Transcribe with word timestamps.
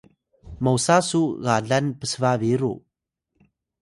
mosa 0.63 0.97
su 1.09 1.21
galan 1.45 1.85
psba 1.99 2.31
biru 2.41 2.73